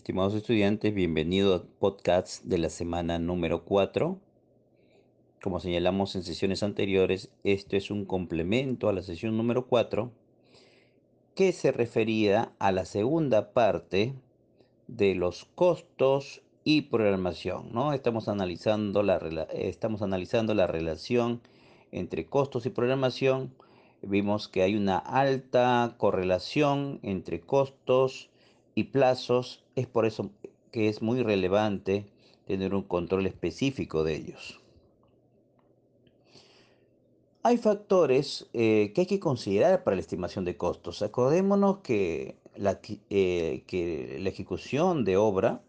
Estimados 0.00 0.32
estudiantes, 0.32 0.94
bienvenidos 0.94 1.60
al 1.60 1.68
podcast 1.78 2.42
de 2.44 2.56
la 2.56 2.70
semana 2.70 3.18
número 3.18 3.64
4. 3.66 4.18
Como 5.42 5.60
señalamos 5.60 6.16
en 6.16 6.22
sesiones 6.22 6.62
anteriores, 6.62 7.28
esto 7.44 7.76
es 7.76 7.90
un 7.90 8.06
complemento 8.06 8.88
a 8.88 8.94
la 8.94 9.02
sesión 9.02 9.36
número 9.36 9.66
4 9.66 10.10
que 11.34 11.52
se 11.52 11.70
refería 11.70 12.50
a 12.58 12.72
la 12.72 12.86
segunda 12.86 13.52
parte 13.52 14.14
de 14.88 15.14
los 15.14 15.44
costos 15.54 16.40
y 16.64 16.80
programación, 16.80 17.70
¿no? 17.70 17.92
Estamos 17.92 18.28
analizando 18.28 19.02
la, 19.02 19.18
estamos 19.52 20.00
analizando 20.00 20.54
la 20.54 20.66
relación 20.66 21.42
entre 21.92 22.24
costos 22.24 22.64
y 22.64 22.70
programación. 22.70 23.54
Vimos 24.00 24.48
que 24.48 24.62
hay 24.62 24.76
una 24.76 24.96
alta 24.96 25.94
correlación 25.98 27.00
entre 27.02 27.42
costos 27.42 28.30
y 28.74 28.84
plazos. 28.84 29.64
Es 29.76 29.86
por 29.86 30.06
eso 30.06 30.30
que 30.70 30.88
es 30.88 31.02
muy 31.02 31.22
relevante 31.22 32.06
tener 32.46 32.74
un 32.74 32.82
control 32.82 33.26
específico 33.26 34.04
de 34.04 34.16
ellos. 34.16 34.60
Hay 37.42 37.56
factores 37.56 38.48
eh, 38.52 38.92
que 38.94 39.02
hay 39.02 39.06
que 39.06 39.20
considerar 39.20 39.82
para 39.82 39.96
la 39.96 40.02
estimación 40.02 40.44
de 40.44 40.56
costos. 40.56 41.00
Acordémonos 41.00 41.78
que 41.78 42.36
la, 42.56 42.80
eh, 43.08 43.62
que 43.66 44.18
la 44.20 44.28
ejecución 44.28 45.04
de 45.04 45.16
obra 45.16 45.62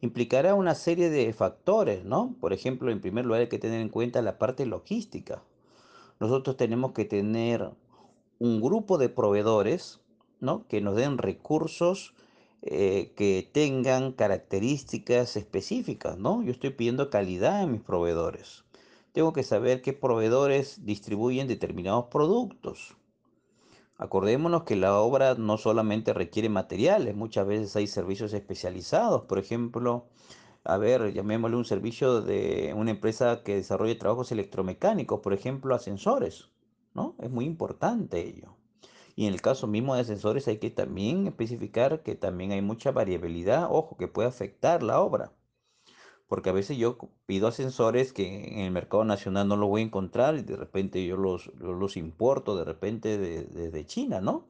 implicará 0.00 0.54
una 0.54 0.74
serie 0.74 1.10
de 1.10 1.32
factores, 1.32 2.04
¿no? 2.04 2.34
Por 2.40 2.52
ejemplo, 2.52 2.90
en 2.90 3.00
primer 3.00 3.24
lugar 3.24 3.42
hay 3.42 3.48
que 3.48 3.60
tener 3.60 3.80
en 3.80 3.88
cuenta 3.88 4.20
la 4.20 4.36
parte 4.36 4.66
logística. 4.66 5.44
Nosotros 6.18 6.56
tenemos 6.56 6.90
que 6.90 7.04
tener 7.04 7.70
un 8.40 8.60
grupo 8.60 8.98
de 8.98 9.08
proveedores, 9.08 10.00
¿no? 10.40 10.66
Que 10.66 10.80
nos 10.80 10.96
den 10.96 11.18
recursos 11.18 12.14
eh, 12.62 13.12
que 13.16 13.48
tengan 13.52 14.12
características 14.12 15.36
específicas, 15.36 16.18
¿no? 16.18 16.42
Yo 16.42 16.52
estoy 16.52 16.70
pidiendo 16.70 17.10
calidad 17.10 17.62
en 17.62 17.72
mis 17.72 17.82
proveedores 17.82 18.64
tengo 19.12 19.32
que 19.32 19.42
saber 19.42 19.82
qué 19.82 19.92
proveedores 19.92 20.84
distribuyen 20.84 21.46
determinados 21.46 22.06
productos. 22.06 22.96
Acordémonos 23.98 24.64
que 24.64 24.74
la 24.74 24.98
obra 24.98 25.34
no 25.34 25.58
solamente 25.58 26.12
requiere 26.14 26.48
materiales, 26.48 27.14
muchas 27.14 27.46
veces 27.46 27.76
hay 27.76 27.86
servicios 27.86 28.32
especializados. 28.32 29.22
Por 29.22 29.38
ejemplo, 29.38 30.06
a 30.64 30.78
ver, 30.78 31.12
llamémosle 31.12 31.56
un 31.56 31.64
servicio 31.64 32.22
de 32.22 32.72
una 32.74 32.90
empresa 32.90 33.42
que 33.44 33.56
desarrolle 33.56 33.94
trabajos 33.94 34.32
electromecánicos, 34.32 35.20
por 35.20 35.34
ejemplo, 35.34 35.74
ascensores, 35.74 36.48
¿no? 36.94 37.14
Es 37.20 37.30
muy 37.30 37.44
importante 37.44 38.20
ello. 38.20 38.56
Y 39.16 39.26
en 39.26 39.34
el 39.34 39.42
caso 39.42 39.66
mismo 39.66 39.94
de 39.94 40.02
ascensores 40.02 40.48
hay 40.48 40.58
que 40.58 40.70
también 40.70 41.26
especificar 41.26 42.02
que 42.02 42.14
también 42.14 42.52
hay 42.52 42.62
mucha 42.62 42.92
variabilidad, 42.92 43.68
ojo, 43.70 43.96
que 43.96 44.08
puede 44.08 44.28
afectar 44.28 44.82
la 44.82 45.00
obra 45.00 45.32
porque 46.32 46.48
a 46.48 46.54
veces 46.54 46.78
yo 46.78 46.96
pido 47.26 47.46
ascensores 47.46 48.14
que 48.14 48.54
en 48.54 48.60
el 48.60 48.70
mercado 48.70 49.04
nacional 49.04 49.48
no 49.48 49.58
los 49.58 49.68
voy 49.68 49.82
a 49.82 49.84
encontrar 49.84 50.34
y 50.36 50.40
de 50.40 50.56
repente 50.56 51.04
yo 51.04 51.18
los, 51.18 51.52
los 51.58 51.98
importo 51.98 52.56
de 52.56 52.64
repente 52.64 53.18
desde 53.18 53.84
China, 53.84 54.22
¿no? 54.22 54.48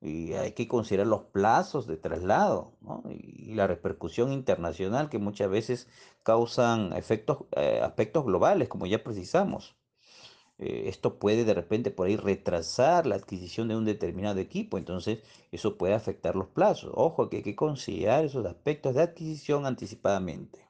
Y 0.00 0.32
hay 0.32 0.54
que 0.54 0.66
considerar 0.66 1.06
los 1.06 1.22
plazos 1.26 1.86
de 1.86 1.98
traslado 1.98 2.72
¿no? 2.80 3.04
y 3.08 3.54
la 3.54 3.68
repercusión 3.68 4.32
internacional 4.32 5.08
que 5.08 5.20
muchas 5.20 5.48
veces 5.48 5.88
causan 6.24 6.92
efectos, 6.94 7.44
eh, 7.52 7.80
aspectos 7.80 8.24
globales, 8.24 8.68
como 8.68 8.86
ya 8.86 9.04
precisamos. 9.04 9.77
Eh, 10.58 10.88
esto 10.88 11.18
puede 11.18 11.44
de 11.44 11.54
repente 11.54 11.90
por 11.90 12.06
ahí 12.08 12.16
retrasar 12.16 13.06
la 13.06 13.14
adquisición 13.16 13.68
de 13.68 13.76
un 13.76 13.84
determinado 13.84 14.40
equipo, 14.40 14.76
entonces 14.78 15.20
eso 15.52 15.78
puede 15.78 15.94
afectar 15.94 16.34
los 16.36 16.48
plazos. 16.48 16.90
Ojo 16.94 17.28
que 17.30 17.38
hay 17.38 17.42
que 17.42 17.56
considerar 17.56 18.24
esos 18.24 18.44
aspectos 18.46 18.94
de 18.94 19.02
adquisición 19.02 19.66
anticipadamente. 19.66 20.68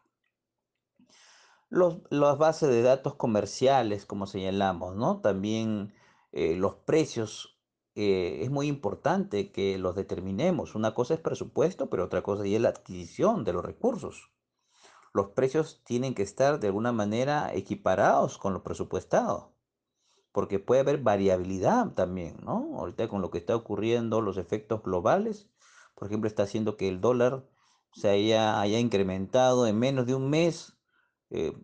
Los, 1.71 1.99
las 2.11 2.39
bases 2.39 2.69
de 2.71 2.83
datos 2.83 3.15
comerciales, 3.15 4.07
como 4.07 4.27
señalamos, 4.27 4.97
¿no? 4.97 5.21
También 5.21 5.93
eh, 6.33 6.57
los 6.57 6.75
precios, 6.77 7.59
eh, 7.95 8.41
es 8.43 8.51
muy 8.51 8.69
importante 8.69 9.53
que 9.53 9.77
los 9.79 9.95
determinemos. 9.95 10.75
Una 10.75 10.95
cosa 10.95 11.15
es 11.15 11.21
presupuesto, 11.21 11.91
pero 11.91 12.05
otra 12.05 12.23
cosa 12.23 12.47
es 12.47 12.61
la 12.61 12.71
adquisición 12.71 13.45
de 13.45 13.53
los 13.53 13.65
recursos. 13.65 14.31
Los 15.13 15.29
precios 15.31 15.83
tienen 15.85 16.15
que 16.15 16.23
estar 16.23 16.61
de 16.61 16.69
alguna 16.69 16.93
manera 16.93 17.53
equiparados 17.55 18.39
con 18.39 18.53
lo 18.55 18.63
presupuestado, 18.63 19.53
porque 20.39 20.61
puede 20.61 20.83
haber 20.83 20.99
variabilidad 20.99 21.95
también, 21.95 22.37
¿no? 22.45 22.79
Ahorita 22.79 23.09
con 23.09 23.23
lo 23.23 23.33
que 23.33 23.39
está 23.39 23.57
ocurriendo, 23.57 24.21
los 24.21 24.37
efectos 24.37 24.85
globales, 24.85 25.51
por 25.97 26.07
ejemplo, 26.07 26.29
está 26.29 26.45
haciendo 26.45 26.77
que 26.77 26.89
el 26.89 27.01
dólar 27.01 27.45
se 27.93 28.09
haya, 28.09 28.65
incrementado 28.79 29.67
en 29.67 29.77
menos 29.81 30.07
de 30.07 30.15
un 30.15 30.31
mes 30.31 30.79
eh, 31.31 31.55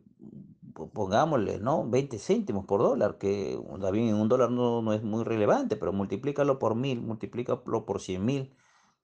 pongámosle, 0.92 1.60
¿no? 1.60 1.88
20 1.88 2.18
céntimos 2.18 2.64
por 2.64 2.80
dólar, 2.80 3.16
que 3.16 3.56
también 3.80 4.08
en 4.08 4.16
un 4.16 4.28
dólar 4.28 4.50
no, 4.50 4.82
no 4.82 4.92
es 4.92 5.04
muy 5.04 5.22
relevante, 5.22 5.76
pero 5.76 5.92
multiplícalo 5.92 6.58
por 6.58 6.74
mil, 6.74 7.00
multiplícalo 7.00 7.84
por 7.86 8.00
cien 8.00 8.24
mil, 8.24 8.56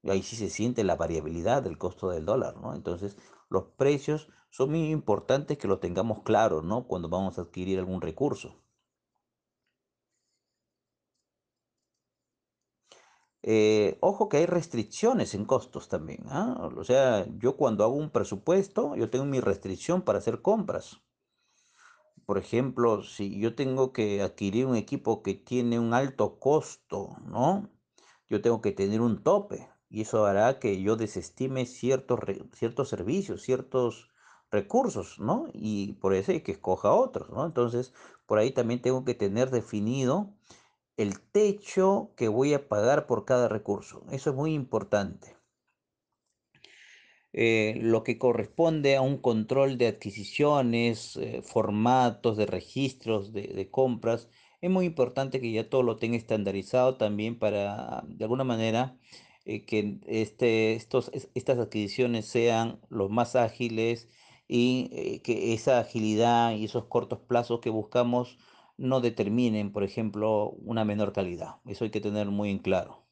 y 0.03 0.11
ahí 0.11 0.25
sí 0.25 0.35
se 0.35 0.51
siente 0.51 0.83
la 0.83 0.97
variabilidad 0.97 1.63
del 1.63 1.79
costo 1.79 2.11
del 2.11 2.25
dólar, 2.25 2.57
¿no? 2.57 2.75
Entonces, 2.75 3.17
los 3.49 3.67
precios 3.77 4.31
son 4.51 4.71
muy 4.71 4.91
importantes 4.91 5.59
que 5.59 5.69
lo 5.69 5.79
tengamos 5.79 6.25
claro, 6.25 6.61
¿no? 6.61 6.89
Cuando 6.89 7.09
vamos 7.09 7.39
a 7.39 7.43
adquirir 7.43 7.79
algún 7.79 8.01
recurso. 8.01 8.57
Eh, 13.43 13.97
ojo 14.01 14.29
que 14.29 14.39
hay 14.39 14.47
restricciones 14.47 15.35
en 15.35 15.45
costos 15.47 15.89
también. 15.89 16.25
¿ah? 16.29 16.71
O 16.77 16.85
sea, 16.85 17.27
yo 17.39 17.57
cuando 17.57 17.85
hago 17.85 17.95
un 17.95 18.11
presupuesto, 18.11 18.97
yo 18.97 19.11
tengo 19.11 19.25
mi 19.25 19.41
restricción 19.41 20.03
para 20.03 20.19
hacer 20.19 20.43
compras. 20.43 21.01
Por 22.27 22.39
ejemplo, 22.39 23.03
si 23.03 23.41
yo 23.41 23.55
tengo 23.55 23.93
que 23.93 24.23
adquirir 24.23 24.67
un 24.67 24.77
equipo 24.77 25.23
que 25.23 25.35
tiene 25.35 25.79
un 25.81 25.95
alto 25.95 26.39
costo, 26.39 27.17
¿no? 27.25 27.71
Yo 28.29 28.41
tengo 28.41 28.61
que 28.61 28.73
tener 28.73 29.01
un 29.01 29.23
tope 29.23 29.69
y 29.89 30.03
eso 30.03 30.25
hará 30.27 30.61
que 30.61 30.81
yo 30.81 30.95
desestime 30.97 31.67
ciertos, 31.67 32.21
ciertos 32.53 32.89
servicios, 32.89 33.43
ciertos 33.43 34.11
recursos, 34.51 35.19
¿no? 35.19 35.49
Y 35.53 35.95
por 35.95 36.15
eso 36.15 36.33
hay 36.33 36.43
que 36.43 36.53
escoja 36.53 36.93
otros, 36.93 37.31
¿no? 37.31 37.45
Entonces, 37.47 37.93
por 38.27 38.39
ahí 38.39 38.53
también 38.53 38.81
tengo 38.81 39.05
que 39.05 39.15
tener 39.15 39.51
definido 39.51 40.33
el 40.97 41.21
techo 41.21 42.13
que 42.17 42.29
voy 42.29 42.55
a 42.55 42.69
pagar 42.69 43.07
por 43.07 43.25
cada 43.25 43.49
recurso. 43.49 44.05
Eso 44.11 44.31
es 44.31 44.37
muy 44.37 44.55
importante. 44.55 45.41
Eh, 47.33 47.79
lo 47.81 48.03
que 48.03 48.19
corresponde 48.19 48.97
a 48.97 49.03
un 49.03 49.19
control 49.19 49.79
de 49.79 49.87
adquisiciones, 49.87 51.17
eh, 51.17 51.43
formatos 51.43 52.37
de 52.37 52.47
registros 52.47 53.33
de, 53.33 53.69
compras, 53.71 54.29
es 54.61 54.71
muy 54.71 54.85
importante 54.87 55.41
que 55.41 55.53
ya 55.53 55.69
todo 55.71 55.83
lo 55.85 55.97
tenga 55.97 56.17
estandarizado 56.17 56.97
también 56.97 57.39
para, 57.39 58.03
de 58.09 58.25
alguna 58.25 58.45
manera, 58.45 58.99
eh, 59.45 59.65
que 59.65 60.01
este, 60.07 60.75
estos, 60.75 61.11
estas 61.35 61.59
adquisiciones 61.59 62.27
sean 62.27 62.81
los 62.89 63.11
más 63.11 63.37
ágiles 63.37 64.09
y 64.49 65.21
que 65.21 65.55
esa 65.55 65.79
agilidad 65.79 66.57
y 66.57 66.65
esos 66.65 66.87
cortos 66.87 67.21
plazos 67.21 67.61
que 67.61 67.71
buscamos 67.71 68.37
no 68.81 69.01
determinen, 69.01 69.73
por 69.73 69.85
ejemplo, 69.85 70.51
una 70.65 70.85
menor 70.85 71.13
calidad. 71.13 71.57
Eso 71.67 71.85
hay 71.85 71.91
que 71.91 72.01
tener 72.01 72.27
muy 72.29 72.51
en 72.51 72.59
claro. 72.59 73.05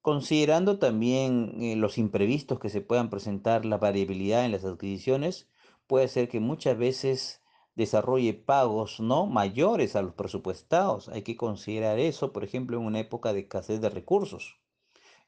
Considerando 0.00 0.78
también 0.78 1.60
eh, 1.60 1.76
los 1.76 1.98
imprevistos 1.98 2.60
que 2.60 2.70
se 2.70 2.80
puedan 2.80 3.10
presentar, 3.10 3.64
la 3.64 3.78
variabilidad 3.78 4.44
en 4.44 4.52
las 4.52 4.64
adquisiciones, 4.64 5.48
puede 5.86 6.08
ser 6.08 6.28
que 6.28 6.40
muchas 6.40 6.78
veces 6.78 7.42
desarrolle 7.74 8.32
pagos 8.34 9.00
no 9.00 9.26
mayores 9.26 9.96
a 9.96 10.02
los 10.02 10.14
presupuestados. 10.14 11.08
Hay 11.08 11.22
que 11.22 11.36
considerar 11.36 11.98
eso, 11.98 12.32
por 12.32 12.44
ejemplo, 12.44 12.78
en 12.78 12.86
una 12.86 13.00
época 13.00 13.32
de 13.32 13.40
escasez 13.40 13.80
de 13.80 13.90
recursos. 13.90 14.60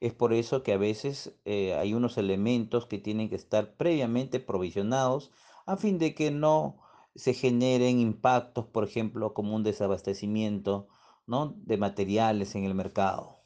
Es 0.00 0.14
por 0.14 0.32
eso 0.32 0.62
que 0.62 0.72
a 0.72 0.78
veces 0.78 1.38
eh, 1.44 1.74
hay 1.74 1.94
unos 1.94 2.16
elementos 2.16 2.86
que 2.86 2.98
tienen 2.98 3.28
que 3.28 3.36
estar 3.36 3.76
previamente 3.76 4.40
provisionados 4.40 5.30
a 5.66 5.76
fin 5.76 5.98
de 5.98 6.14
que 6.14 6.30
no 6.30 6.80
se 7.14 7.34
generen 7.34 8.00
impactos, 8.00 8.66
por 8.66 8.84
ejemplo, 8.84 9.34
como 9.34 9.54
un 9.54 9.62
desabastecimiento 9.62 10.88
¿no? 11.26 11.54
de 11.56 11.76
materiales 11.76 12.54
en 12.54 12.64
el 12.64 12.74
mercado. 12.74 13.40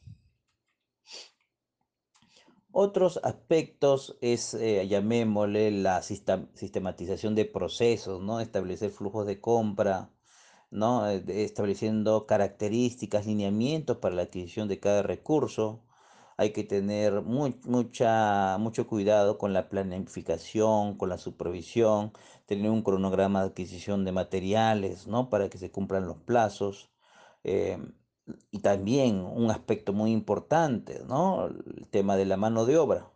Otros 2.76 3.20
aspectos 3.22 4.19
es, 4.20 4.52
eh, 4.55 4.88
llamémosle, 4.88 5.70
la 5.70 6.02
sistematización 6.02 7.37
de 7.37 7.44
procesos, 7.44 8.20
¿no? 8.20 8.40
Establecer 8.40 8.90
flujos 8.90 9.26
de 9.26 9.40
compra, 9.40 10.10
¿no? 10.72 11.08
Eh, 11.08 11.22
estableciendo 11.28 12.26
características, 12.26 13.26
lineamientos 13.26 13.99
para 13.99 14.17
la 14.17 14.22
adquisición 14.22 14.67
de 14.67 14.81
cada 14.81 15.05
recurso, 15.05 15.84
hay 16.36 16.52
que 16.52 16.64
tener 16.64 17.22
mucha, 17.22 18.56
mucho 18.58 18.86
cuidado 18.86 19.38
con 19.38 19.52
la 19.52 19.69
planificación, 19.69 20.96
con 20.98 21.08
la 21.08 21.19
supervisión, 21.19 22.12
tener 22.46 22.70
un 22.70 22.82
cronograma 22.82 23.40
de 23.42 23.48
adquisición 23.48 24.04
de 24.04 24.12
materiales, 24.12 25.06
¿no? 25.06 25.31
Para 25.31 25.48
que 25.50 25.58
se 25.58 25.70
cumplan 25.70 26.06
los 26.06 26.19
plazos. 26.19 26.90
Eh, 27.44 27.78
Y 28.50 28.60
también 28.60 29.20
un 29.20 29.50
aspecto 29.50 29.92
muy 29.92 30.10
importante, 30.12 31.02
¿no? 31.06 31.46
El 31.46 31.88
tema 31.90 32.16
de 32.16 32.25
la 32.25 32.36
mano 32.38 32.64
de 32.66 32.78
obra. 32.78 33.12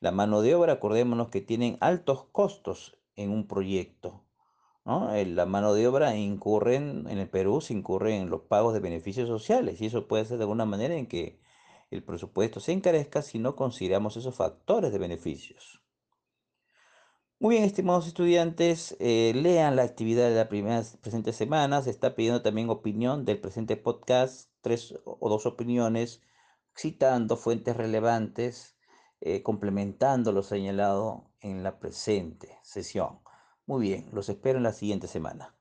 La 0.00 0.12
mano 0.12 0.42
de 0.42 0.54
obra, 0.54 0.74
acordémonos 0.74 1.28
que 1.30 1.40
tienen 1.40 1.78
altos 1.80 2.24
costos 2.32 2.98
en 3.16 3.30
un 3.30 3.46
proyecto, 3.48 4.24
¿no? 4.84 5.14
Eh, 5.14 5.26
La 5.26 5.46
mano 5.46 5.74
de 5.74 5.86
obra 5.88 6.16
incurren, 6.16 7.06
en 7.08 7.18
el 7.18 7.28
Perú 7.30 7.60
se 7.60 7.74
incurre 7.74 8.16
en 8.16 8.30
los 8.30 8.42
pagos 8.42 8.74
de 8.74 8.80
beneficios 8.80 9.28
sociales 9.28 9.80
y 9.80 9.86
eso 9.86 10.08
puede 10.08 10.24
ser 10.26 10.38
de 10.38 10.44
alguna 10.44 10.66
manera 10.66 10.94
en 10.96 11.06
que 11.08 11.40
el 11.94 12.04
presupuesto 12.04 12.60
se 12.60 12.72
encarezca 12.72 13.22
si 13.22 13.38
no 13.38 13.56
consideramos 13.56 14.16
esos 14.16 14.34
factores 14.34 14.92
de 14.92 14.98
beneficios. 14.98 15.82
Muy 17.38 17.56
bien, 17.56 17.64
estimados 17.64 18.06
estudiantes, 18.06 18.96
eh, 19.00 19.32
lean 19.34 19.74
la 19.74 19.82
actividad 19.82 20.28
de 20.28 20.36
la 20.36 20.48
primera 20.48 20.80
presente 21.00 21.32
semana. 21.32 21.82
Se 21.82 21.90
está 21.90 22.14
pidiendo 22.14 22.40
también 22.40 22.70
opinión 22.70 23.24
del 23.24 23.40
presente 23.40 23.76
podcast, 23.76 24.48
tres 24.60 24.94
o 25.04 25.28
dos 25.28 25.44
opiniones, 25.44 26.22
citando 26.76 27.36
fuentes 27.36 27.76
relevantes, 27.76 28.76
eh, 29.20 29.42
complementando 29.42 30.30
lo 30.30 30.44
señalado 30.44 31.32
en 31.40 31.64
la 31.64 31.80
presente 31.80 32.58
sesión. 32.62 33.18
Muy 33.66 33.82
bien, 33.82 34.08
los 34.12 34.28
espero 34.28 34.58
en 34.58 34.64
la 34.64 34.72
siguiente 34.72 35.08
semana. 35.08 35.56